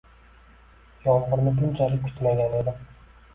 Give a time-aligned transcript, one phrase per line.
[1.03, 2.81] Yomg'irni bunchalik kutmagan edim.